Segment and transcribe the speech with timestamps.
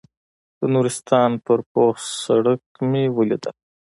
[0.59, 3.55] د نورستان په پوخ شوي سړک مې وليدل.